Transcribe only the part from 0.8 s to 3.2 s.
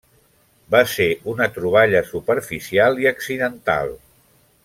ser una troballa superficial i